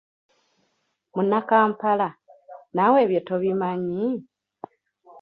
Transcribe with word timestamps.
Munnakampala, 1.13 2.09
naawe 2.73 2.97
ebyo 3.05 3.19
tobimanyi? 3.27 4.01